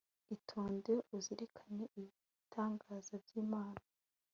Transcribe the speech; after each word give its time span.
itonde, 0.35 0.93
uzirikane 1.15 1.83
ibitangaza 1.99 3.13
by'imana 3.23 3.81